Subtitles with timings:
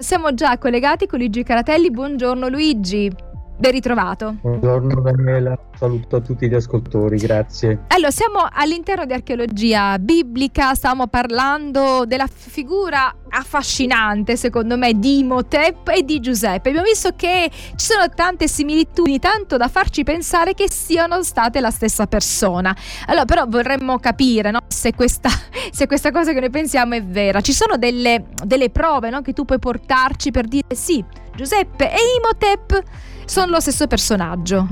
[0.00, 1.90] Siamo già collegati con Luigi Caratelli.
[1.90, 3.12] Buongiorno Luigi.
[3.58, 4.36] Ben ritrovato.
[4.40, 7.86] Buongiorno Daniela, saluto a tutti gli ascoltatori, grazie.
[7.88, 15.88] Allora, siamo all'interno di archeologia biblica, stiamo parlando della figura affascinante, secondo me, di Imhotep
[15.88, 16.68] e di Giuseppe.
[16.68, 21.70] Abbiamo visto che ci sono tante similitudini, tanto da farci pensare che siano state la
[21.70, 22.72] stessa persona.
[23.06, 24.60] Allora, però vorremmo capire no?
[24.68, 25.30] se, questa,
[25.72, 27.40] se, questa, cosa che noi pensiamo è vera.
[27.40, 29.20] Ci sono delle, delle prove no?
[29.20, 31.04] che tu puoi portarci per dire sì,
[31.34, 32.82] Giuseppe e Imhotep
[33.28, 34.66] sono lo stesso personaggio.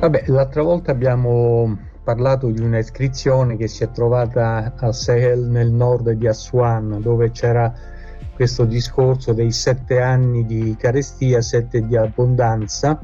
[0.00, 5.70] Vabbè, l'altra volta abbiamo parlato di una iscrizione che si è trovata a Sahel nel
[5.70, 7.72] nord di Aswan, dove c'era
[8.34, 13.00] questo discorso dei sette anni di carestia, sette di abbondanza,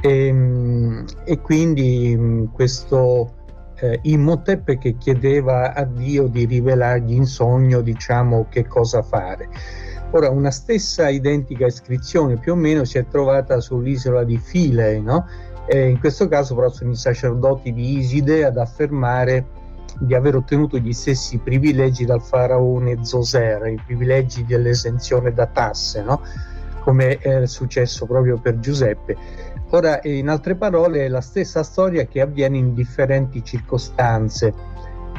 [0.00, 3.34] e, e quindi questo
[3.76, 9.48] eh, Imhotep che chiedeva a Dio di rivelargli in sogno, diciamo, che cosa fare.
[10.12, 15.26] Ora, una stessa identica iscrizione più o meno si è trovata sull'isola di Filei, no?
[15.72, 19.44] In questo caso però sono i sacerdoti di Iside ad affermare
[19.98, 26.22] di aver ottenuto gli stessi privilegi dal faraone Zoser, i privilegi dell'esenzione da tasse, no?
[26.80, 29.16] come è successo proprio per Giuseppe.
[29.70, 34.54] Ora, in altre parole, è la stessa storia che avviene in differenti circostanze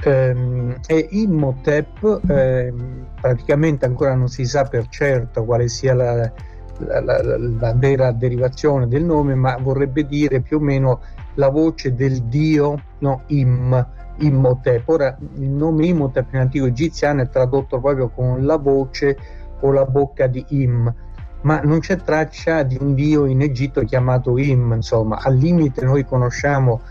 [0.04, 6.32] ehm, e Imhotep ehm, praticamente ancora non si sa per certo quale sia la,
[6.80, 11.02] la, la, la, vera derivazione del nome, ma vorrebbe dire più o meno
[11.36, 14.88] la voce del dio no, Im, Imhotep.
[14.90, 19.18] Ora il nome Imhotep in antico egiziano è tradotto proprio con la voce
[19.62, 20.94] o la bocca di Im
[21.42, 26.04] ma non c'è traccia di un dio in Egitto chiamato Im, insomma, al limite noi
[26.04, 26.82] conosciamo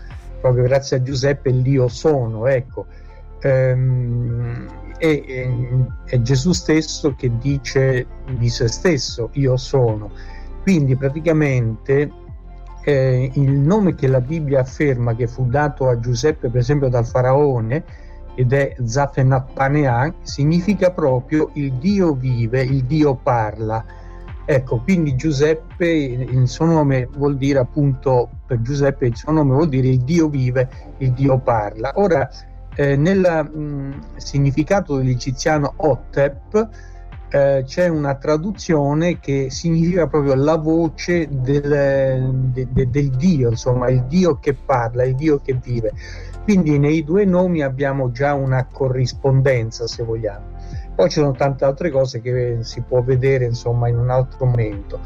[0.47, 2.85] proprio grazie a Giuseppe l'Io sono, ecco.
[3.41, 4.65] Ehm,
[4.97, 5.47] è,
[6.05, 10.09] è, Gesù stesso che dice di se stesso io sono.
[10.63, 12.11] Quindi praticamente
[12.83, 17.05] eh, il nome che la Bibbia afferma che fu dato a Giuseppe per esempio dal
[17.05, 17.83] faraone
[18.35, 23.83] ed è Zafenappanea significa proprio il Dio vive, il Dio parla
[24.49, 29.69] Ecco, quindi Giuseppe, il suo nome vuol dire appunto, per Giuseppe il suo nome vuol
[29.69, 30.69] dire il Dio vive,
[30.99, 31.91] il Dio parla.
[31.95, 32.27] Ora,
[32.75, 36.69] eh, nel significato dell'egiziano Otep
[37.29, 43.89] eh, c'è una traduzione che significa proprio la voce del, de, de, del Dio, insomma,
[43.89, 45.91] il Dio che parla, il Dio che vive.
[46.43, 50.55] Quindi nei due nomi abbiamo già una corrispondenza, se vogliamo.
[50.97, 54.99] Poi ci sono tante altre cose che si può vedere insomma in un altro momento.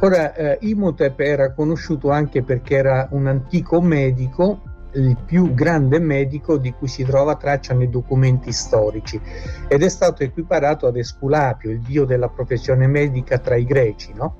[0.00, 4.60] Ora, eh, Imhotep era conosciuto anche perché era un antico medico,
[4.94, 9.20] il più grande medico di cui si trova traccia nei documenti storici
[9.68, 14.34] ed è stato equiparato ad Esculapio, il dio della professione medica tra i greci, no?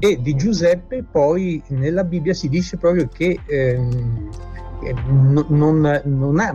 [0.00, 4.28] E di Giuseppe poi nella Bibbia si dice proprio che ehm,
[5.50, 6.52] non, non ha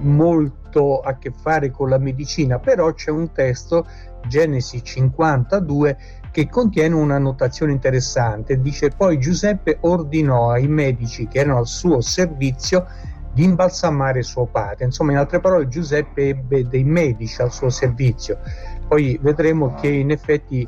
[0.00, 3.86] molto a che fare con la medicina, però c'è un testo,
[4.26, 5.96] Genesi 52,
[6.30, 8.60] che contiene una notazione interessante.
[8.60, 12.86] Dice poi Giuseppe ordinò ai medici che erano al suo servizio
[13.32, 14.84] di imbalsamare suo padre.
[14.84, 18.38] Insomma, in altre parole, Giuseppe ebbe dei medici al suo servizio.
[18.86, 20.66] Poi vedremo che in effetti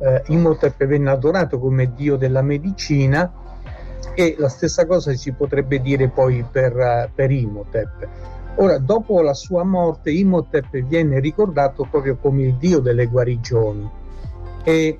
[0.00, 3.30] eh, Imhotep venne adorato come dio della medicina
[4.14, 8.08] e la stessa cosa si potrebbe dire poi per, uh, per Imhotep.
[8.60, 13.88] Ora, dopo la sua morte, Imhotep viene ricordato proprio come il dio delle guarigioni
[14.64, 14.98] e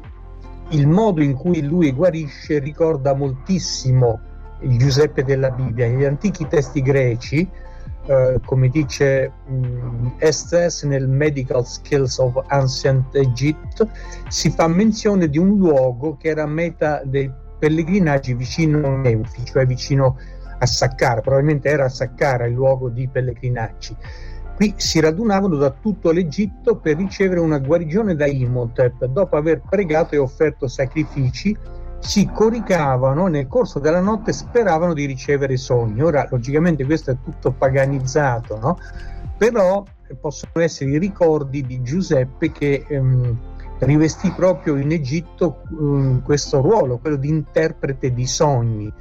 [0.68, 4.20] il modo in cui lui guarisce ricorda moltissimo
[4.60, 5.88] il Giuseppe della Bibbia.
[5.88, 7.48] Negli antichi testi greci,
[8.06, 13.84] eh, come dice um, Estes nel Medical Skills of Ancient Egypt,
[14.28, 19.66] si fa menzione di un luogo che era meta dei pellegrinaggi vicino a Menfi, cioè
[19.66, 23.96] vicino a a Saqqara, probabilmente era a Saqqara il luogo di pellegrinaggi.
[24.54, 29.04] Qui si radunavano da tutto l'Egitto per ricevere una guarigione da Imhotep.
[29.04, 31.56] Dopo aver pregato e offerto sacrifici,
[32.00, 36.02] si coricavano nel corso della notte speravano di ricevere sogni.
[36.02, 38.78] Ora, logicamente, questo è tutto paganizzato, no?
[39.36, 39.84] Però
[40.20, 43.38] possono essere i ricordi di Giuseppe che ehm,
[43.80, 48.92] rivestì proprio in Egitto ehm, questo ruolo, quello di interprete di sogni.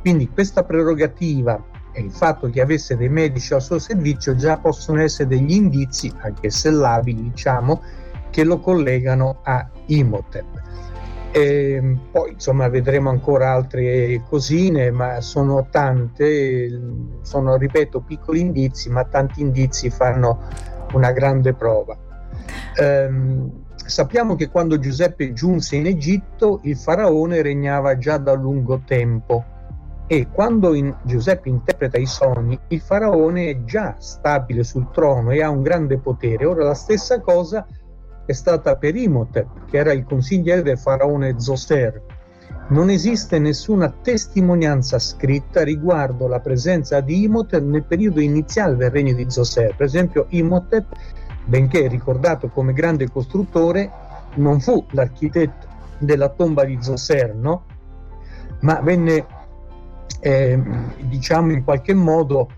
[0.00, 1.62] Quindi questa prerogativa
[1.92, 6.12] e il fatto che avesse dei medici al suo servizio già possono essere degli indizi,
[6.20, 7.82] anche se labili, diciamo,
[8.30, 10.46] che lo collegano a Imhotep.
[11.30, 16.80] E poi insomma vedremo ancora altre cosine, ma sono tante,
[17.22, 20.46] sono ripeto piccoli indizi, ma tanti indizi fanno
[20.92, 21.96] una grande prova.
[22.80, 29.56] Ehm, sappiamo che quando Giuseppe giunse in Egitto il faraone regnava già da lungo tempo
[30.10, 35.42] e quando in, Giuseppe interpreta i sogni il faraone è già stabile sul trono e
[35.42, 36.46] ha un grande potere.
[36.46, 37.66] Ora la stessa cosa
[38.24, 42.02] è stata per Imhotep, che era il consigliere del faraone Zoser.
[42.68, 49.14] Non esiste nessuna testimonianza scritta riguardo la presenza di Imhotep nel periodo iniziale del regno
[49.14, 49.76] di Zoser.
[49.76, 50.86] Per esempio, Imhotep,
[51.44, 53.90] benché ricordato come grande costruttore,
[54.36, 55.66] non fu l'architetto
[55.98, 57.64] della tomba di Zoser, no?
[58.60, 59.26] ma venne,
[60.20, 60.60] eh,
[61.02, 62.48] diciamo, in qualche modo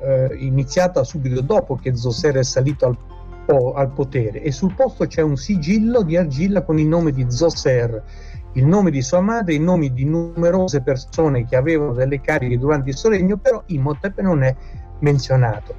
[0.00, 2.96] eh, iniziata subito dopo che Zoser è salito al
[3.74, 8.02] al potere e sul posto c'è un sigillo di argilla con il nome di Zoser,
[8.52, 12.90] il nome di sua madre, i nomi di numerose persone che avevano delle cariche durante
[12.90, 14.54] il suo regno, però Imhotep non è
[15.00, 15.74] menzionato.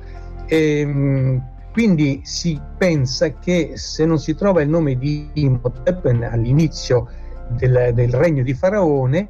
[0.47, 7.07] E, ehm, quindi si pensa che se non si trova il nome di Imhotep all'inizio
[7.50, 9.30] del, del regno di Faraone,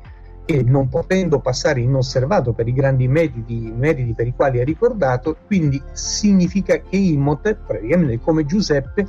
[0.52, 5.38] e non potendo passare inosservato per i grandi meriti, meriti per i quali è ricordato,
[5.46, 9.08] quindi significa che Imhotep, praticamente come Giuseppe,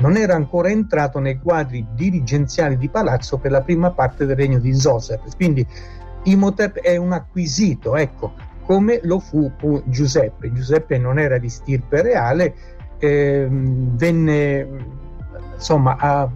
[0.00, 4.58] non era ancora entrato nei quadri dirigenziali di palazzo per la prima parte del regno
[4.58, 5.22] di Zoser.
[5.34, 5.66] Quindi
[6.24, 8.34] Imhotep è un acquisito, ecco,
[8.66, 9.50] come lo fu
[9.86, 10.52] Giuseppe.
[10.52, 12.54] Giuseppe non era di stirpe reale,
[12.98, 14.68] eh, venne
[15.54, 16.30] insomma a,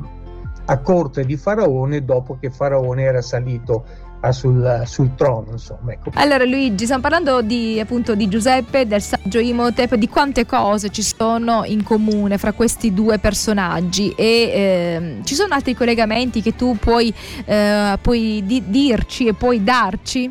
[0.65, 5.53] a corte di Faraone dopo che Faraone era salito sul, sul, trono.
[5.53, 6.11] Insomma, ecco.
[6.15, 11.03] Allora Luigi, stiamo parlando di, appunto, di Giuseppe, del saggio Imhotep, di quante cose ci
[11.03, 16.77] sono in comune fra questi due personaggi e eh, ci sono altri collegamenti che tu
[16.79, 17.13] puoi,
[17.45, 20.31] eh, puoi di- dirci e puoi darci?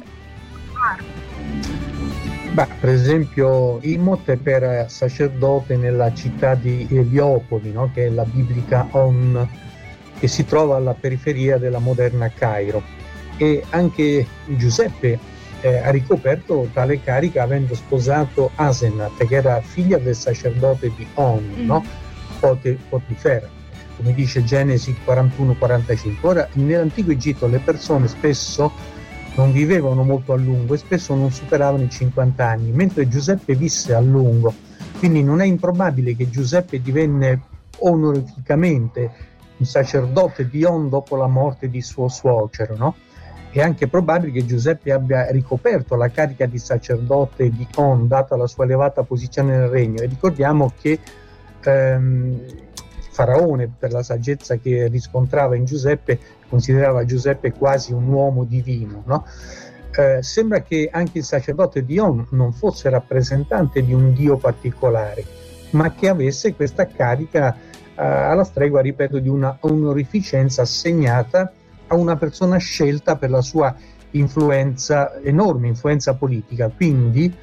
[2.51, 7.91] Beh, per esempio Imhotep era sacerdote nella città di Eliopoli, no?
[7.93, 9.47] che è la biblica On,
[10.17, 12.81] che si trova alla periferia della moderna Cairo
[13.37, 15.19] e anche Giuseppe
[15.61, 21.43] eh, ha ricoperto tale carica avendo sposato Asenat, che era figlia del sacerdote di On,
[21.59, 21.65] mm.
[21.65, 21.83] no?
[22.39, 23.47] Potifera,
[23.95, 26.15] come dice Genesi 41-45.
[26.21, 28.71] Ora, nell'antico Egitto le persone spesso
[29.35, 33.93] non vivevano molto a lungo e spesso non superavano i 50 anni, mentre Giuseppe visse
[33.93, 34.53] a lungo.
[34.97, 37.41] Quindi non è improbabile che Giuseppe divenne
[37.79, 39.11] onorificamente
[39.57, 42.95] un sacerdote di On dopo la morte di suo suocero, no?
[43.57, 48.45] È anche probabile che Giuseppe abbia ricoperto la carica di sacerdote di On, data la
[48.45, 50.00] sua elevata posizione nel regno.
[50.00, 51.00] E ricordiamo che
[51.63, 52.39] ehm,
[53.09, 59.01] Faraone, per la saggezza che riscontrava in Giuseppe, considerava Giuseppe quasi un uomo divino.
[59.07, 59.25] No?
[59.89, 65.25] Eh, sembra che anche il sacerdote di On non fosse rappresentante di un dio particolare,
[65.71, 71.51] ma che avesse questa carica eh, alla stregua, ripeto, di una onorificenza assegnata
[71.87, 73.75] a una persona scelta per la sua
[74.11, 76.69] influenza, enorme influenza politica.
[76.69, 77.33] Quindi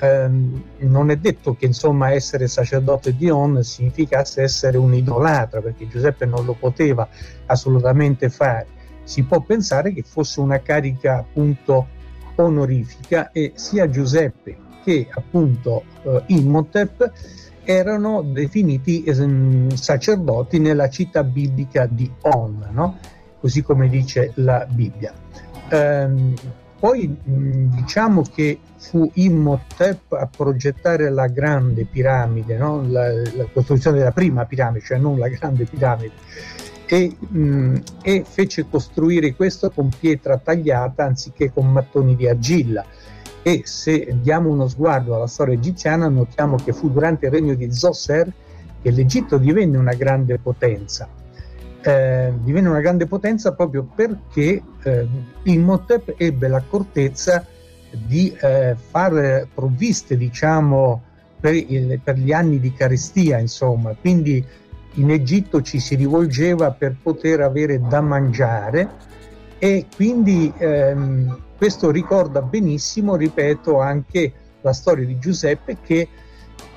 [0.00, 5.88] ehm, non è detto che insomma essere sacerdote di On significasse essere un idolatra, perché
[5.88, 7.08] Giuseppe non lo poteva
[7.46, 8.66] assolutamente fare.
[9.04, 11.88] Si può pensare che fosse una carica appunto
[12.36, 17.10] onorifica e sia Giuseppe che appunto eh, Imhotep
[17.64, 22.98] erano definiti eh, sacerdoti nella città biblica di On, no?
[23.44, 25.12] Così come dice la Bibbia.
[25.68, 26.34] Ehm,
[26.78, 32.82] poi diciamo che fu Imhotep a progettare la grande piramide, no?
[32.88, 36.12] la, la, costruzione della prima piramide, cioè non la grande piramide,
[36.86, 42.82] e, mh, e, fece costruire questo con pietra tagliata anziché con mattoni di argilla.
[43.42, 47.70] E se diamo uno sguardo alla storia egiziana, notiamo che fu durante il regno di
[47.70, 48.32] Zoser
[48.80, 51.06] che l'Egitto divenne una grande potenza
[51.84, 55.06] eh, divenne una grande potenza proprio perché eh,
[55.42, 57.44] Imhotep ebbe l'accortezza
[57.90, 61.02] di eh, fare provviste, diciamo,
[61.38, 63.94] per, il, per, gli anni di carestia, insomma.
[64.00, 64.42] Quindi
[64.94, 68.88] in Egitto ci si rivolgeva per poter avere da mangiare
[69.58, 76.08] e quindi ehm, questo ricorda benissimo, ripeto, anche la storia di Giuseppe che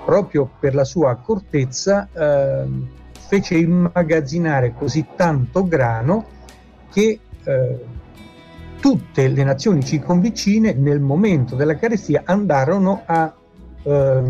[0.04, 2.88] proprio per la sua accortezza ehm,
[3.28, 6.26] fece immagazzinare così tanto grano
[6.92, 7.86] che eh,
[8.80, 13.34] tutte le nazioni circonvicine nel momento della carestia andarono a,
[13.84, 14.22] eh,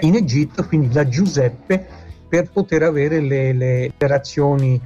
[0.00, 1.86] in Egitto, quindi da Giuseppe,
[2.28, 4.78] per poter avere le, le, razioni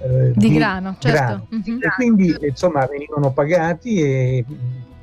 [0.00, 0.96] eh, di, di, grano.
[0.98, 1.18] Certo.
[1.18, 1.46] grano.
[1.54, 1.82] Mm-hmm.
[1.82, 4.44] E quindi insomma venivano pagati e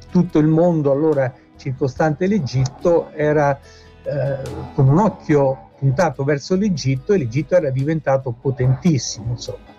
[0.10, 3.60] tutto il mondo allora circostante l'Egitto era
[4.04, 4.38] eh,
[4.74, 9.32] con un occhio puntato verso l'Egitto e l'Egitto era diventato potentissimo.
[9.32, 9.78] Insomma.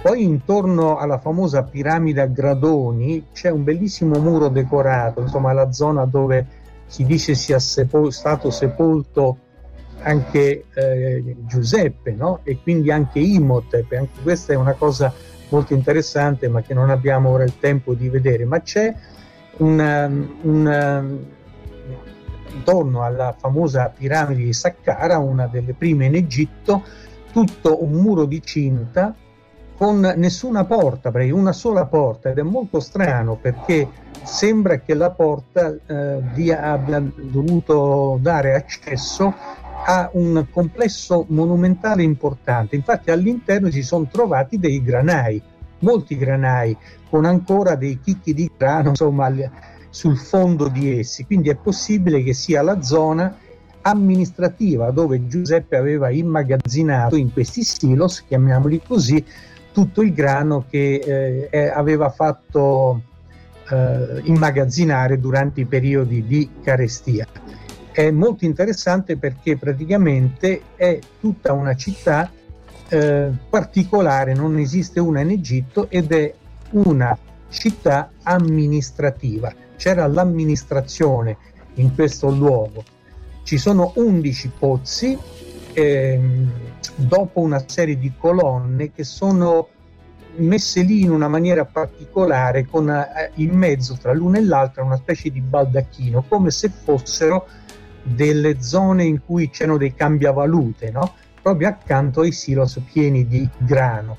[0.00, 6.04] Poi intorno alla famosa piramide a gradoni c'è un bellissimo muro decorato, insomma la zona
[6.04, 6.46] dove
[6.86, 9.38] si dice sia sepol- stato sepolto
[10.02, 12.40] anche eh, Giuseppe no?
[12.44, 15.12] e quindi anche Imhotep, anche questa è una cosa
[15.48, 18.94] molto interessante ma che non abbiamo ora il tempo di vedere, ma c'è
[19.58, 20.10] una,
[20.42, 21.04] una,
[22.52, 26.82] intorno alla famosa piramide di Saqqara, una delle prime in Egitto,
[27.32, 29.14] tutto un muro di cinta
[29.76, 33.88] con nessuna porta, una sola porta ed è molto strano perché
[34.24, 39.32] sembra che la porta eh, abbia dovuto dare accesso
[39.84, 42.74] a un complesso monumentale importante.
[42.74, 45.40] Infatti all'interno si sono trovati dei granai,
[45.78, 46.76] molti granai,
[47.08, 49.32] con ancora dei chicchi di grano insomma,
[49.90, 51.24] sul fondo di essi.
[51.24, 53.36] Quindi è possibile che sia la zona
[53.82, 59.24] amministrativa dove Giuseppe aveva immagazzinato in questi silos, chiamiamoli così,
[59.72, 63.02] tutto il grano che eh, aveva fatto
[63.70, 67.26] eh, immagazzinare durante i periodi di carestia
[67.98, 72.30] è molto interessante perché praticamente è tutta una città
[72.88, 76.32] eh, particolare, non esiste una in Egitto ed è
[76.70, 77.18] una
[77.48, 79.52] città amministrativa.
[79.78, 81.36] C'era l'amministrazione
[81.74, 82.82] in questo luogo.
[83.44, 85.16] Ci sono 11 pozzi
[85.72, 86.52] ehm,
[86.96, 89.68] dopo una serie di colonne che sono
[90.38, 94.96] messe lì in una maniera particolare con eh, in mezzo tra l'una e l'altra una
[94.96, 97.46] specie di baldacchino come se fossero
[98.02, 101.14] delle zone in cui c'erano dei cambiavalute, no?
[101.40, 104.16] proprio accanto ai silos pieni di grano.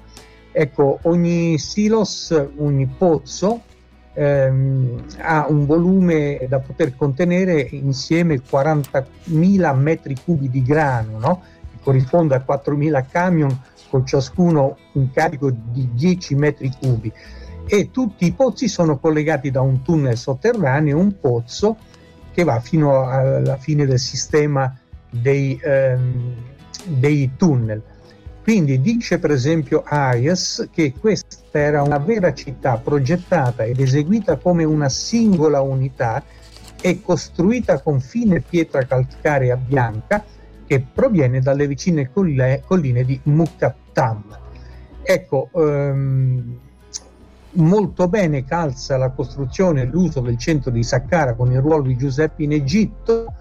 [0.51, 3.63] Ecco, ogni silos, ogni pozzo
[4.13, 11.42] ehm, ha un volume da poter contenere insieme 40.000 metri cubi di grano, no?
[11.72, 17.12] che corrisponde a 4.000 camion con ciascuno un carico di 10 metri cubi
[17.72, 21.78] e tutti i pozzi sono collegati da un tunnel sotterraneo, un pozzo
[22.32, 24.75] che va fino alla fine del sistema
[25.08, 26.34] dei, ehm,
[26.86, 27.84] dei tunnel.
[28.50, 34.63] Quindi dice per esempio Arias che questa era una vera città progettata ed eseguita come
[34.63, 36.24] una singola unità
[36.82, 40.25] e costruita con fine pietra calcarea bianca
[40.65, 44.39] che proviene dalle vicine colline di Mukattam.
[45.03, 46.60] Ecco, ehm,
[47.51, 51.96] molto bene calza la costruzione e l'uso del centro di Saqqara con il ruolo di
[51.96, 53.32] Giuseppe in Egitto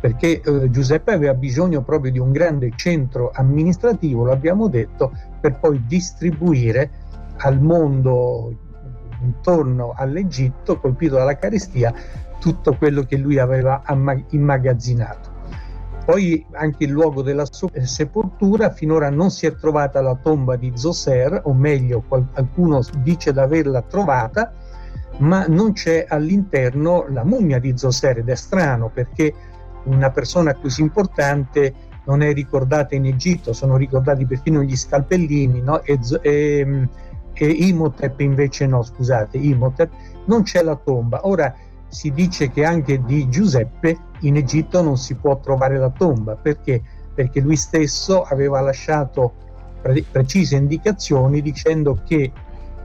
[0.00, 5.84] perché eh, Giuseppe aveva bisogno proprio di un grande centro amministrativo, l'abbiamo detto, per poi
[5.86, 6.90] distribuire
[7.38, 8.54] al mondo
[9.22, 11.92] intorno all'Egitto colpito dalla carestia
[12.38, 13.82] tutto quello che lui aveva
[14.30, 15.34] immagazzinato.
[16.04, 21.40] Poi anche il luogo della sepoltura, finora non si è trovata la tomba di Zoser,
[21.44, 24.52] o meglio qualcuno dice di averla trovata,
[25.18, 29.34] ma non c'è all'interno la mummia di Zoser ed è strano perché
[29.86, 31.74] una persona così importante
[32.04, 35.82] non è ricordata in Egitto, sono ricordati perfino gli scalpellini no?
[35.82, 36.88] e, e,
[37.32, 39.90] e Imhotep invece no, scusate, Imhotep
[40.26, 41.26] non c'è la tomba.
[41.26, 41.54] Ora
[41.88, 46.82] si dice che anche di Giuseppe in Egitto non si può trovare la tomba perché?
[47.14, 49.32] Perché lui stesso aveva lasciato
[49.80, 52.32] pre- precise indicazioni dicendo che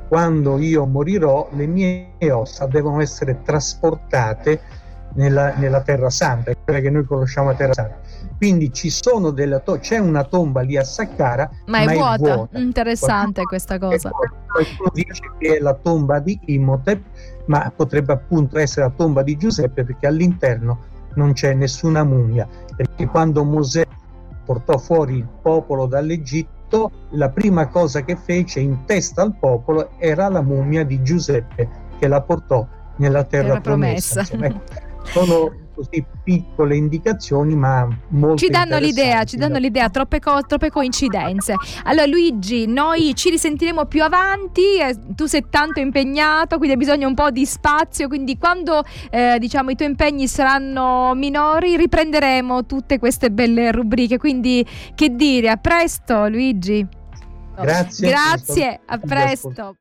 [0.07, 4.61] quando io morirò le mie ossa devono essere trasportate
[5.13, 7.99] nella, nella Terra Santa, quella che noi conosciamo a Terra Santa.
[8.37, 12.15] Quindi ci sono delle to- c'è una tomba lì a Saqqara, ma è, ma vuota.
[12.15, 12.59] è vuota.
[12.59, 14.09] Interessante qualcuno, questa cosa.
[14.09, 17.01] Qualcuno dice che è la tomba di Imhotep,
[17.45, 22.47] ma potrebbe appunto essere la tomba di Giuseppe perché all'interno non c'è nessuna mummia.
[22.75, 23.85] Perché quando Mosè
[24.45, 30.29] portò fuori il popolo dall'Egitto, la prima cosa che fece in testa al popolo era
[30.29, 31.67] la mummia di Giuseppe
[31.99, 32.65] che la portò
[32.97, 34.23] nella terra, terra promessa.
[34.23, 34.89] promessa.
[35.03, 40.69] Sono così piccole indicazioni ma molto ci danno l'idea ci danno l'idea troppe, co- troppe,
[40.69, 41.55] coincidenze.
[41.83, 47.07] Allora Luigi noi ci risentiremo più avanti eh, tu sei tanto impegnato quindi hai bisogno
[47.07, 52.99] un po' di spazio quindi quando eh, diciamo i tuoi impegni saranno minori riprenderemo tutte
[52.99, 54.17] queste belle rubriche.
[54.17, 56.85] Quindi che dire a presto Luigi.
[57.53, 59.69] Grazie grazie a presto